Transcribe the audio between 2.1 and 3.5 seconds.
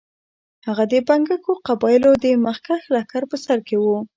د مخکښ لښکر په